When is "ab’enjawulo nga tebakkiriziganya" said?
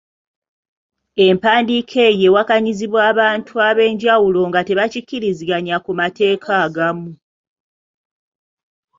3.67-5.75